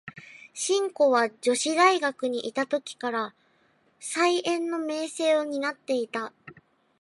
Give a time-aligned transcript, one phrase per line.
[0.55, 3.35] 信子は女子大学にゐた時から、
[3.99, 6.33] 才媛の名声を担ってゐた。